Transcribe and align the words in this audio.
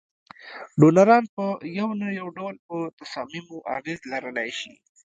ډونران 0.79 1.23
په 1.35 1.45
یو 1.79 1.89
نه 2.01 2.07
یو 2.19 2.27
ډول 2.37 2.55
په 2.67 2.75
تصامیمو 2.99 3.57
اغیز 3.77 3.99
لرلای 4.11 4.49
شي. 4.59 4.73